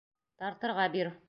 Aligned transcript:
Тартырға 0.43 0.89
бир. 0.97 1.17